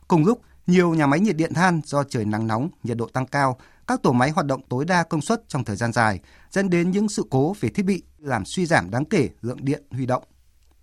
Cùng 0.08 0.24
lúc, 0.24 0.40
nhiều 0.66 0.94
nhà 0.94 1.06
máy 1.06 1.20
nhiệt 1.20 1.36
điện 1.36 1.54
than 1.54 1.80
do 1.84 2.04
trời 2.04 2.24
nắng 2.24 2.46
nóng, 2.46 2.68
nhiệt 2.82 2.96
độ 2.96 3.06
tăng 3.06 3.26
cao 3.26 3.58
các 3.86 4.02
tổ 4.02 4.12
máy 4.12 4.30
hoạt 4.30 4.46
động 4.46 4.60
tối 4.68 4.84
đa 4.84 5.02
công 5.02 5.20
suất 5.20 5.48
trong 5.48 5.64
thời 5.64 5.76
gian 5.76 5.92
dài, 5.92 6.20
dẫn 6.50 6.70
đến 6.70 6.90
những 6.90 7.08
sự 7.08 7.24
cố 7.30 7.54
về 7.60 7.68
thiết 7.68 7.82
bị 7.82 8.02
làm 8.18 8.44
suy 8.44 8.66
giảm 8.66 8.90
đáng 8.90 9.04
kể 9.04 9.28
lượng 9.42 9.64
điện 9.64 9.82
huy 9.90 10.06
động. 10.06 10.22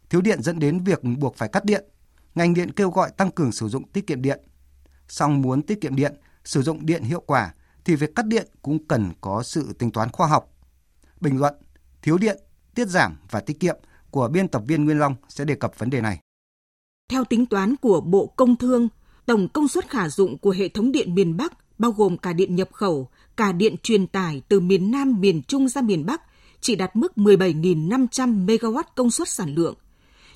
Thiếu 0.10 0.22
điện 0.22 0.42
dẫn 0.42 0.60
đến 0.60 0.80
việc 0.80 1.04
buộc 1.04 1.36
phải 1.36 1.50
cắt 1.50 1.66
điện. 1.66 1.86
Ngành 2.36 2.54
điện 2.54 2.72
kêu 2.72 2.90
gọi 2.90 3.12
tăng 3.18 3.32
cường 3.32 3.52
sử 3.52 3.68
dụng 3.68 3.88
tiết 3.88 4.08
kiệm 4.08 4.22
điện. 4.22 4.40
Song 5.08 5.42
muốn 5.42 5.62
tiết 5.62 5.82
kiệm 5.82 5.96
điện, 5.96 6.16
sử 6.46 6.62
dụng 6.62 6.86
điện 6.86 7.04
hiệu 7.04 7.24
quả 7.26 7.54
thì 7.86 7.96
việc 7.96 8.16
cắt 8.16 8.26
điện 8.26 8.48
cũng 8.62 8.88
cần 8.88 9.12
có 9.22 9.44
sự 9.44 9.74
tính 9.80 9.92
toán 9.92 10.10
khoa 10.10 10.28
học. 10.28 10.50
Bình 11.22 11.40
luận 11.40 11.56
Thiếu 12.04 12.18
điện, 12.18 12.38
tiết 12.76 12.88
giảm 12.88 13.18
và 13.30 13.40
tiết 13.40 13.60
kiệm 13.60 13.78
của 14.12 14.28
biên 14.28 14.48
tập 14.48 14.64
viên 14.68 14.86
Nguyên 14.86 15.00
Long 15.00 15.16
sẽ 15.30 15.46
đề 15.46 15.56
cập 15.56 15.80
vấn 15.80 15.90
đề 15.90 16.02
này. 16.02 16.20
Theo 17.10 17.24
tính 17.24 17.46
toán 17.46 17.76
của 17.76 18.02
Bộ 18.02 18.34
Công 18.36 18.56
Thương, 18.56 18.88
tổng 19.26 19.48
công 19.50 19.68
suất 19.68 19.90
khả 19.90 20.10
dụng 20.10 20.38
của 20.38 20.52
hệ 20.52 20.70
thống 20.70 20.92
điện 20.92 21.16
miền 21.16 21.38
Bắc 21.38 21.54
bao 21.78 21.92
gồm 21.92 22.18
cả 22.18 22.34
điện 22.34 22.56
nhập 22.56 22.70
khẩu, 22.74 23.10
cả 23.38 23.52
điện 23.52 23.76
truyền 23.84 24.08
tải 24.08 24.42
từ 24.50 24.60
miền 24.60 24.92
Nam, 24.92 25.22
miền 25.22 25.42
Trung 25.44 25.70
ra 25.70 25.82
miền 25.82 26.06
Bắc, 26.06 26.22
chỉ 26.62 26.76
đạt 26.76 26.96
mức 26.96 27.12
17.500 27.16 28.46
MW 28.46 28.84
công 28.96 29.12
suất 29.12 29.30
sản 29.30 29.56
lượng. 29.56 29.76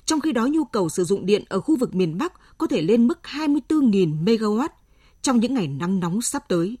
Trong 0.04 0.20
khi 0.20 0.32
đó, 0.32 0.46
nhu 0.46 0.64
cầu 0.64 0.88
sử 0.88 1.04
dụng 1.04 1.26
điện 1.26 1.44
ở 1.48 1.60
khu 1.60 1.76
vực 1.76 1.94
miền 1.94 2.18
Bắc 2.18 2.58
có 2.58 2.66
thể 2.66 2.82
lên 2.82 3.06
mức 3.06 3.18
24.000 3.22 4.24
MW 4.24 4.68
trong 5.22 5.40
những 5.40 5.54
ngày 5.54 5.68
nắng 5.68 6.00
nóng 6.00 6.22
sắp 6.22 6.48
tới. 6.48 6.78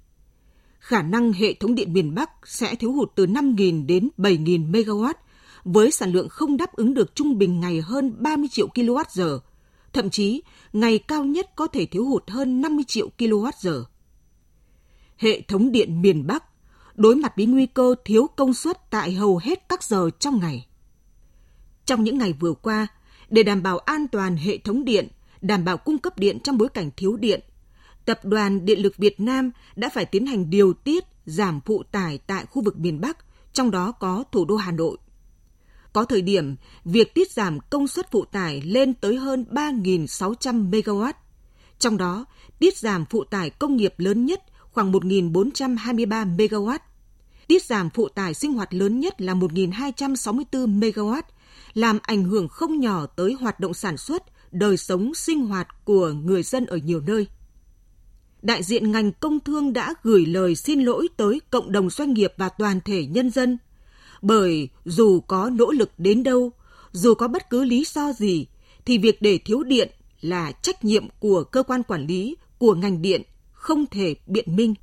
Khả 0.78 1.02
năng 1.02 1.32
hệ 1.32 1.54
thống 1.54 1.74
điện 1.74 1.92
miền 1.92 2.14
Bắc 2.14 2.30
sẽ 2.44 2.74
thiếu 2.74 2.92
hụt 2.92 3.12
từ 3.14 3.26
5.000 3.26 3.86
đến 3.86 4.08
7.000 4.18 4.70
MW, 4.70 5.12
với 5.64 5.90
sản 5.90 6.12
lượng 6.12 6.28
không 6.28 6.56
đáp 6.56 6.72
ứng 6.72 6.94
được 6.94 7.14
trung 7.14 7.38
bình 7.38 7.60
ngày 7.60 7.80
hơn 7.80 8.14
30 8.18 8.48
triệu 8.52 8.68
kWh, 8.68 9.38
thậm 9.92 10.10
chí 10.10 10.42
ngày 10.72 10.98
cao 10.98 11.24
nhất 11.24 11.50
có 11.56 11.66
thể 11.66 11.86
thiếu 11.86 12.04
hụt 12.04 12.30
hơn 12.30 12.60
50 12.60 12.84
triệu 12.88 13.10
kWh 13.18 13.82
hệ 15.18 15.40
thống 15.40 15.72
điện 15.72 16.02
miền 16.02 16.26
Bắc 16.26 16.44
đối 16.94 17.16
mặt 17.16 17.32
với 17.36 17.46
nguy 17.46 17.66
cơ 17.66 17.94
thiếu 18.04 18.26
công 18.36 18.54
suất 18.54 18.90
tại 18.90 19.12
hầu 19.12 19.38
hết 19.38 19.68
các 19.68 19.82
giờ 19.82 20.10
trong 20.18 20.40
ngày. 20.40 20.66
Trong 21.84 22.04
những 22.04 22.18
ngày 22.18 22.32
vừa 22.32 22.52
qua, 22.52 22.86
để 23.28 23.42
đảm 23.42 23.62
bảo 23.62 23.78
an 23.78 24.08
toàn 24.08 24.36
hệ 24.36 24.58
thống 24.58 24.84
điện, 24.84 25.08
đảm 25.40 25.64
bảo 25.64 25.76
cung 25.76 25.98
cấp 25.98 26.18
điện 26.18 26.38
trong 26.44 26.58
bối 26.58 26.68
cảnh 26.68 26.90
thiếu 26.96 27.16
điện, 27.16 27.40
Tập 28.08 28.24
đoàn 28.24 28.64
Điện 28.64 28.82
lực 28.82 28.96
Việt 28.96 29.20
Nam 29.20 29.50
đã 29.76 29.88
phải 29.88 30.04
tiến 30.04 30.26
hành 30.26 30.50
điều 30.50 30.72
tiết 30.72 31.04
giảm 31.26 31.60
phụ 31.60 31.82
tải 31.82 32.18
tại 32.18 32.46
khu 32.46 32.62
vực 32.62 32.78
miền 32.78 33.00
Bắc, 33.00 33.18
trong 33.52 33.70
đó 33.70 33.92
có 33.92 34.24
thủ 34.32 34.44
đô 34.44 34.56
Hà 34.56 34.72
Nội. 34.72 34.96
Có 35.92 36.04
thời 36.04 36.22
điểm, 36.22 36.56
việc 36.84 37.14
tiết 37.14 37.30
giảm 37.30 37.60
công 37.70 37.88
suất 37.88 38.10
phụ 38.10 38.24
tải 38.24 38.62
lên 38.62 38.94
tới 38.94 39.16
hơn 39.16 39.44
3.600 39.50 40.70
MW. 40.70 41.12
Trong 41.78 41.96
đó, 41.96 42.24
tiết 42.58 42.76
giảm 42.76 43.04
phụ 43.10 43.24
tải 43.24 43.50
công 43.50 43.76
nghiệp 43.76 43.94
lớn 43.98 44.26
nhất 44.26 44.42
khoảng 44.72 44.92
1.423 44.92 46.36
MW. 46.36 46.78
Tiết 47.46 47.64
giảm 47.64 47.90
phụ 47.90 48.08
tải 48.08 48.34
sinh 48.34 48.52
hoạt 48.52 48.74
lớn 48.74 49.00
nhất 49.00 49.20
là 49.20 49.34
1.264 49.34 50.80
MW, 50.80 51.22
làm 51.74 51.98
ảnh 52.02 52.24
hưởng 52.24 52.48
không 52.48 52.80
nhỏ 52.80 53.06
tới 53.06 53.32
hoạt 53.32 53.60
động 53.60 53.74
sản 53.74 53.96
xuất, 53.96 54.22
đời 54.52 54.76
sống 54.76 55.14
sinh 55.14 55.46
hoạt 55.46 55.84
của 55.84 56.08
người 56.08 56.42
dân 56.42 56.66
ở 56.66 56.76
nhiều 56.76 57.00
nơi. 57.00 57.26
Đại 58.42 58.62
diện 58.62 58.92
ngành 58.92 59.12
công 59.12 59.40
thương 59.40 59.72
đã 59.72 59.94
gửi 60.02 60.26
lời 60.26 60.56
xin 60.56 60.80
lỗi 60.80 61.08
tới 61.16 61.40
cộng 61.50 61.72
đồng 61.72 61.90
doanh 61.90 62.14
nghiệp 62.14 62.32
và 62.36 62.48
toàn 62.48 62.80
thể 62.84 63.06
nhân 63.06 63.30
dân. 63.30 63.58
Bởi 64.22 64.68
dù 64.84 65.20
có 65.20 65.50
nỗ 65.50 65.70
lực 65.70 65.90
đến 65.98 66.22
đâu, 66.22 66.52
dù 66.92 67.14
có 67.14 67.28
bất 67.28 67.50
cứ 67.50 67.64
lý 67.64 67.84
do 67.84 68.12
gì, 68.12 68.46
thì 68.84 68.98
việc 68.98 69.22
để 69.22 69.38
thiếu 69.38 69.62
điện 69.62 69.90
là 70.20 70.52
trách 70.52 70.84
nhiệm 70.84 71.08
của 71.20 71.44
cơ 71.44 71.62
quan 71.62 71.82
quản 71.82 72.06
lý, 72.06 72.36
của 72.58 72.74
ngành 72.74 73.02
điện, 73.02 73.22
không 73.58 73.86
thể 73.86 74.14
biện 74.26 74.56
minh. 74.56 74.74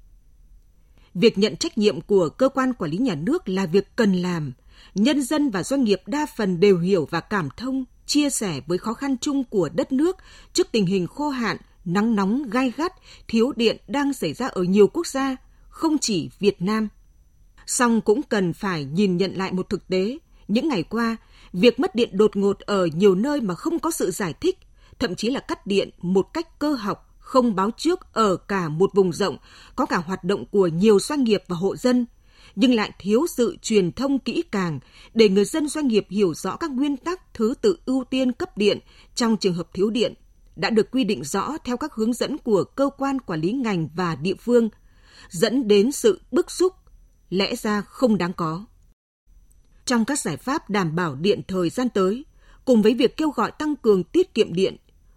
Việc 1.14 1.38
nhận 1.38 1.56
trách 1.56 1.78
nhiệm 1.78 2.02
của 2.02 2.30
cơ 2.30 2.50
quan 2.50 2.74
quản 2.74 2.92
lý 2.92 2.98
nhà 2.98 3.16
nước 3.16 3.50
là 3.50 3.66
việc 3.66 3.96
cần 3.96 4.14
làm. 4.14 4.54
Nhân 4.96 5.22
dân 5.22 5.50
và 5.50 5.64
doanh 5.64 5.84
nghiệp 5.84 6.02
đa 6.06 6.26
phần 6.38 6.60
đều 6.60 6.80
hiểu 6.80 7.08
và 7.12 7.20
cảm 7.20 7.50
thông, 7.58 7.86
chia 8.06 8.30
sẻ 8.30 8.62
với 8.68 8.78
khó 8.78 8.94
khăn 8.94 9.18
chung 9.18 9.44
của 9.44 9.70
đất 9.70 9.92
nước 9.92 10.18
trước 10.54 10.68
tình 10.72 10.86
hình 10.86 11.08
khô 11.08 11.30
hạn, 11.30 11.58
nắng 11.86 12.16
nóng 12.16 12.50
gai 12.50 12.72
gắt, 12.78 12.94
thiếu 13.28 13.54
điện 13.56 13.78
đang 13.88 14.14
xảy 14.14 14.34
ra 14.34 14.48
ở 14.48 14.64
nhiều 14.64 14.88
quốc 14.88 15.08
gia, 15.08 15.36
không 15.70 15.98
chỉ 15.98 16.30
Việt 16.40 16.62
Nam. 16.62 16.88
Song 17.66 18.02
cũng 18.02 18.22
cần 18.24 18.54
phải 18.54 18.86
nhìn 18.86 19.18
nhận 19.18 19.34
lại 19.34 19.52
một 19.52 19.70
thực 19.70 19.88
tế. 19.88 20.18
Những 20.48 20.68
ngày 20.68 20.84
qua, 20.84 21.18
việc 21.54 21.80
mất 21.80 21.96
điện 21.96 22.10
đột 22.14 22.36
ngột 22.36 22.60
ở 22.60 22.86
nhiều 22.86 23.16
nơi 23.16 23.42
mà 23.42 23.56
không 23.56 23.80
có 23.80 23.92
sự 23.92 24.12
giải 24.12 24.34
thích, 24.34 24.58
thậm 25.00 25.16
chí 25.16 25.30
là 25.30 25.40
cắt 25.40 25.68
điện 25.68 25.90
một 26.02 26.34
cách 26.34 26.60
cơ 26.60 26.74
học, 26.74 27.15
không 27.26 27.56
báo 27.56 27.72
trước 27.78 28.14
ở 28.14 28.36
cả 28.36 28.70
một 28.70 28.92
vùng 28.94 29.14
rộng, 29.14 29.38
có 29.76 29.86
cả 29.86 29.98
hoạt 29.98 30.24
động 30.24 30.46
của 30.46 30.68
nhiều 30.68 31.00
doanh 31.00 31.24
nghiệp 31.24 31.44
và 31.48 31.56
hộ 31.56 31.76
dân, 31.76 32.06
nhưng 32.56 32.74
lại 32.74 32.92
thiếu 33.00 33.26
sự 33.38 33.58
truyền 33.62 33.92
thông 33.92 34.20
kỹ 34.20 34.44
càng 34.52 34.80
để 35.14 35.30
người 35.30 35.46
dân 35.46 35.68
doanh 35.68 35.88
nghiệp 35.88 36.06
hiểu 36.10 36.34
rõ 36.34 36.56
các 36.56 36.72
nguyên 36.72 36.98
tắc 36.98 37.34
thứ 37.34 37.54
tự 37.62 37.78
ưu 37.86 38.04
tiên 38.04 38.32
cấp 38.32 38.58
điện 38.58 38.80
trong 39.16 39.38
trường 39.38 39.54
hợp 39.54 39.68
thiếu 39.74 39.90
điện 39.90 40.14
đã 40.56 40.70
được 40.70 40.92
quy 40.92 41.04
định 41.04 41.24
rõ 41.24 41.58
theo 41.64 41.78
các 41.78 41.94
hướng 41.94 42.14
dẫn 42.14 42.38
của 42.38 42.64
cơ 42.64 42.90
quan 42.98 43.20
quản 43.22 43.42
lý 43.42 43.52
ngành 43.52 43.88
và 43.96 44.16
địa 44.16 44.36
phương, 44.40 44.70
dẫn 45.30 45.68
đến 45.68 45.92
sự 45.92 46.22
bức 46.32 46.52
xúc, 46.52 46.74
lẽ 47.30 47.56
ra 47.56 47.82
không 47.82 48.18
đáng 48.18 48.34
có. 48.34 48.66
Trong 49.86 50.06
các 50.06 50.20
giải 50.20 50.38
pháp 50.38 50.70
đảm 50.70 50.96
bảo 50.96 51.16
điện 51.16 51.42
thời 51.48 51.70
gian 51.70 51.90
tới, 51.90 52.26
cùng 52.66 52.82
với 52.82 52.94
việc 52.94 53.18
kêu 53.18 53.30
gọi 53.30 53.52
tăng 53.52 53.76
cường 53.76 54.04
tiết 54.04 54.34
kiệm 54.34 54.54
điện, 54.54 54.76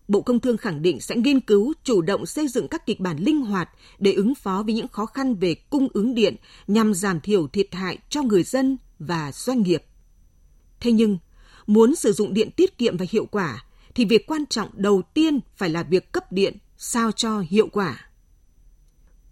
Bộ 0.09 0.21
Công 0.21 0.41
Thương 0.41 0.57
khẳng 0.57 0.83
định 0.83 1.00
sẽ 1.00 1.17
nghiên 1.17 1.41
cứu 1.41 1.73
chủ 1.85 2.03
động 2.03 2.27
xây 2.27 2.49
dựng 2.49 2.69
các 2.69 2.87
kịch 2.87 3.00
bản 3.00 3.19
linh 3.19 3.41
hoạt 3.41 3.71
để 3.99 4.12
ứng 4.12 4.35
phó 4.35 4.62
với 4.62 4.75
những 4.75 4.88
khó 4.88 5.07
khăn 5.07 5.35
về 5.35 5.55
cung 5.55 5.88
ứng 5.95 6.15
điện 6.15 6.37
nhằm 6.67 6.95
giảm 6.95 7.21
thiểu 7.21 7.49
thiệt 7.49 7.75
hại 7.75 7.99
cho 8.09 8.23
người 8.23 8.43
dân 8.43 8.77
và 8.99 9.33
doanh 9.33 9.62
nghiệp. 9.62 9.85
Thế 10.81 10.93
nhưng, 10.93 11.19
muốn 11.67 11.95
sử 11.95 12.12
dụng 12.12 12.35
điện 12.35 12.50
tiết 12.50 12.79
kiệm 12.79 12.97
và 12.97 13.07
hiệu 13.11 13.27
quả 13.27 13.65
thì 13.95 14.05
việc 14.05 14.27
quan 14.27 14.47
trọng 14.47 14.69
đầu 14.75 15.03
tiên 15.15 15.41
phải 15.57 15.69
là 15.71 15.83
việc 15.83 16.12
cấp 16.12 16.33
điện 16.33 16.57
sao 16.77 17.12
cho 17.12 17.41
hiệu 17.41 17.69
quả. 17.73 18.11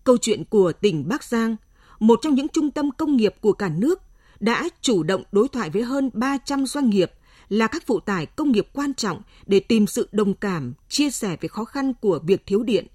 Câu 0.04 0.16
chuyện 0.16 0.45
của 0.45 0.73
tỉnh 0.73 1.09
Bắc 1.09 1.25
Giang, 1.25 1.56
một 1.99 2.18
trong 2.23 2.35
những 2.35 2.49
trung 2.49 2.71
tâm 2.71 2.90
công 2.90 3.16
nghiệp 3.16 3.35
của 3.40 3.52
cả 3.52 3.68
nước, 3.68 4.02
đã 4.40 4.68
chủ 4.80 5.02
động 5.02 5.23
đối 5.33 5.49
thoại 5.49 5.71
với 5.71 5.83
hơn 5.83 6.11
300 6.12 6.66
doanh 6.66 6.90
nghiệp 6.90 7.12
là 7.48 7.66
các 7.66 7.86
phụ 7.86 8.00
tải 8.00 8.26
công 8.26 8.52
nghiệp 8.52 8.68
quan 8.72 8.94
trọng 8.94 9.22
để 9.46 9.60
tìm 9.60 9.86
sự 9.86 10.08
đồng 10.12 10.34
cảm, 10.34 10.74
chia 10.88 11.10
sẻ 11.10 11.36
về 11.40 11.48
khó 11.48 11.64
khăn 11.64 11.92
của 12.00 12.20
việc 12.24 12.42
thiếu 12.46 12.62
điện. 12.62 12.86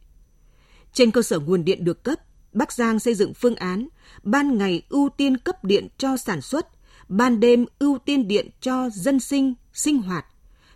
Trên 0.94 1.12
cơ 1.12 1.22
sở 1.22 1.40
nguồn 1.40 1.66
điện 1.66 1.84
được 1.84 2.04
cấp, 2.04 2.20
Bắc 2.54 2.72
Giang 2.72 3.00
xây 3.00 3.16
dựng 3.16 3.34
phương 3.34 3.56
án 3.56 3.88
ban 4.24 4.58
ngày 4.58 4.82
ưu 4.90 5.10
tiên 5.10 5.38
cấp 5.38 5.64
điện 5.64 5.88
cho 5.98 6.18
sản 6.18 6.42
xuất, 6.42 6.68
ban 7.10 7.40
đêm 7.40 7.66
ưu 7.80 7.98
tiên 7.98 8.28
điện 8.28 8.50
cho 8.62 8.90
dân 8.90 9.20
sinh, 9.20 9.54
sinh 9.74 9.98
hoạt, 10.02 10.26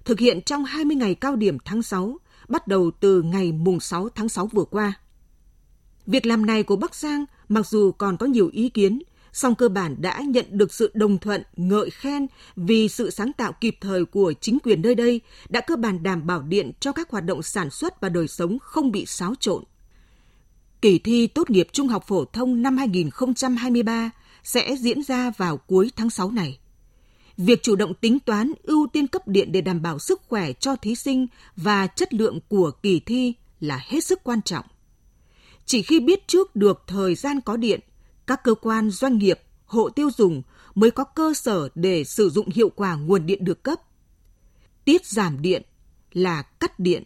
thực 0.06 0.20
hiện 0.20 0.42
trong 0.42 0.66
20 0.66 0.96
ngày 0.96 1.16
cao 1.16 1.36
điểm 1.36 1.58
tháng 1.66 1.82
6, 1.82 2.18
bắt 2.48 2.68
đầu 2.68 2.92
từ 3.00 3.22
ngày 3.22 3.52
mùng 3.52 3.80
6 3.80 4.10
tháng 4.10 4.30
6 4.30 4.48
vừa 4.48 4.64
qua. 4.64 4.94
Việc 6.06 6.26
làm 6.26 6.46
này 6.46 6.64
của 6.64 6.76
Bắc 6.76 6.96
Giang 6.96 7.26
mặc 7.50 7.68
dù 7.68 7.92
còn 7.92 8.18
có 8.18 8.26
nhiều 8.26 8.50
ý 8.54 8.70
kiến, 8.70 9.00
song 9.36 9.56
cơ 9.56 9.70
bản 9.70 9.96
đã 10.00 10.22
nhận 10.28 10.46
được 10.50 10.74
sự 10.74 10.92
đồng 10.94 11.18
thuận, 11.18 11.44
ngợi 11.56 11.90
khen 11.90 12.28
vì 12.56 12.88
sự 12.88 13.10
sáng 13.10 13.34
tạo 13.34 13.54
kịp 13.62 13.78
thời 13.82 14.06
của 14.06 14.34
chính 14.42 14.58
quyền 14.64 14.82
nơi 14.82 14.96
đây 14.96 15.22
đã 15.50 15.62
cơ 15.62 15.76
bản 15.76 16.04
đảm 16.04 16.28
bảo 16.28 16.42
điện 16.42 16.72
cho 16.80 16.92
các 16.92 17.10
hoạt 17.10 17.26
động 17.26 17.44
sản 17.44 17.70
xuất 17.70 18.02
và 18.02 18.10
đời 18.10 18.28
sống 18.28 18.58
không 18.62 18.92
bị 18.92 19.06
xáo 19.06 19.34
trộn. 19.40 19.64
Kỳ 20.82 21.00
thi 21.00 21.28
tốt 21.28 21.50
nghiệp 21.50 21.68
trung 21.72 21.88
học 21.88 22.04
phổ 22.08 22.26
thông 22.26 22.62
năm 22.62 22.78
2023 22.78 24.10
sẽ 24.44 24.76
diễn 24.80 25.04
ra 25.04 25.32
vào 25.38 25.58
cuối 25.58 25.92
tháng 25.96 26.10
6 26.10 26.32
này. 26.32 26.60
Việc 27.38 27.64
chủ 27.64 27.76
động 27.76 27.94
tính 27.94 28.20
toán 28.20 28.52
ưu 28.64 28.88
tiên 28.94 29.08
cấp 29.08 29.28
điện 29.28 29.52
để 29.52 29.62
đảm 29.62 29.82
bảo 29.82 30.00
sức 30.00 30.22
khỏe 30.28 30.54
cho 30.54 30.76
thí 30.76 30.96
sinh 30.96 31.28
và 31.56 31.88
chất 31.88 32.14
lượng 32.14 32.40
của 32.50 32.72
kỳ 32.72 33.00
thi 33.00 33.34
là 33.60 33.82
hết 33.88 34.04
sức 34.04 34.24
quan 34.24 34.42
trọng. 34.42 34.66
Chỉ 35.66 35.82
khi 35.82 36.00
biết 36.00 36.28
trước 36.28 36.56
được 36.56 36.84
thời 36.88 37.16
gian 37.16 37.42
có 37.42 37.58
điện, 37.58 37.80
các 38.28 38.44
cơ 38.44 38.56
quan 38.56 38.90
doanh 38.90 39.18
nghiệp, 39.18 39.40
hộ 39.66 39.90
tiêu 39.90 40.10
dùng 40.18 40.42
mới 40.76 40.92
có 40.92 41.04
cơ 41.04 41.34
sở 41.34 41.70
để 41.76 42.04
sử 42.04 42.30
dụng 42.30 42.50
hiệu 42.50 42.70
quả 42.70 42.96
nguồn 42.96 43.26
điện 43.26 43.46
được 43.46 43.64
cấp. 43.64 43.80
Tiết 44.86 45.06
giảm 45.06 45.42
điện 45.42 45.62
là 46.12 46.42
cắt 46.42 46.80
điện. 46.80 47.04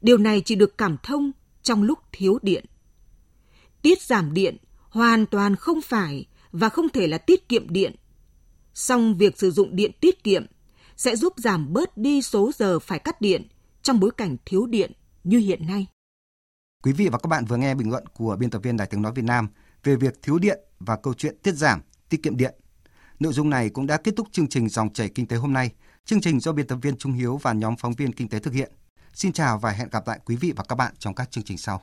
Điều 0.00 0.18
này 0.18 0.42
chỉ 0.44 0.54
được 0.54 0.78
cảm 0.78 0.96
thông 1.02 1.32
trong 1.62 1.82
lúc 1.82 1.98
thiếu 2.12 2.38
điện. 2.42 2.64
Tiết 3.82 4.02
giảm 4.02 4.34
điện 4.34 4.56
hoàn 4.90 5.26
toàn 5.26 5.56
không 5.56 5.80
phải 5.80 6.26
và 6.52 6.68
không 6.68 6.88
thể 6.88 7.06
là 7.06 7.18
tiết 7.18 7.48
kiệm 7.48 7.70
điện 7.70 7.94
Song 8.74 9.18
việc 9.18 9.38
sử 9.38 9.50
dụng 9.50 9.76
điện 9.76 9.90
tiết 10.00 10.24
kiệm 10.24 10.46
sẽ 10.96 11.16
giúp 11.16 11.32
giảm 11.36 11.72
bớt 11.72 11.96
đi 11.96 12.22
số 12.22 12.50
giờ 12.54 12.78
phải 12.78 12.98
cắt 12.98 13.20
điện 13.20 13.48
trong 13.82 14.00
bối 14.00 14.10
cảnh 14.16 14.36
thiếu 14.44 14.66
điện 14.66 14.92
như 15.24 15.38
hiện 15.38 15.66
nay. 15.66 15.86
Quý 16.82 16.92
vị 16.92 17.08
và 17.08 17.18
các 17.18 17.26
bạn 17.28 17.44
vừa 17.44 17.56
nghe 17.56 17.74
bình 17.74 17.90
luận 17.90 18.04
của 18.14 18.36
biên 18.40 18.50
tập 18.50 18.62
viên 18.62 18.76
Đài 18.76 18.86
tiếng 18.86 19.02
nói 19.02 19.12
Việt 19.12 19.24
Nam 19.24 19.48
về 19.84 19.96
việc 19.96 20.22
thiếu 20.22 20.38
điện 20.38 20.58
và 20.80 20.96
câu 20.96 21.14
chuyện 21.14 21.38
tiết 21.42 21.52
giảm, 21.52 21.80
tiết 22.08 22.22
kiệm 22.22 22.36
điện. 22.36 22.54
Nội 23.20 23.32
dung 23.32 23.50
này 23.50 23.70
cũng 23.70 23.86
đã 23.86 23.96
kết 23.96 24.14
thúc 24.16 24.28
chương 24.32 24.48
trình 24.48 24.68
Dòng 24.68 24.92
chảy 24.92 25.08
kinh 25.08 25.26
tế 25.26 25.36
hôm 25.36 25.52
nay. 25.52 25.70
Chương 26.04 26.20
trình 26.20 26.40
do 26.40 26.52
biên 26.52 26.66
tập 26.66 26.78
viên 26.82 26.96
Trung 26.96 27.12
Hiếu 27.12 27.36
và 27.36 27.52
nhóm 27.52 27.76
phóng 27.76 27.92
viên 27.92 28.12
kinh 28.12 28.28
tế 28.28 28.38
thực 28.38 28.54
hiện. 28.54 28.72
Xin 29.14 29.32
chào 29.32 29.58
và 29.58 29.70
hẹn 29.70 29.88
gặp 29.90 30.08
lại 30.08 30.20
quý 30.24 30.36
vị 30.36 30.52
và 30.56 30.64
các 30.68 30.74
bạn 30.74 30.94
trong 30.98 31.14
các 31.14 31.30
chương 31.30 31.44
trình 31.44 31.58
sau. 31.58 31.82